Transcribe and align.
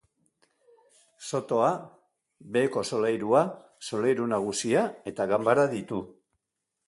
Sotoa, 1.25 1.67
beheko 2.55 2.85
solairua, 2.91 3.43
solairu 3.91 4.27
nagusia 4.33 4.87
eta 5.13 5.31
ganbara 5.35 5.69
ditu. 5.77 6.01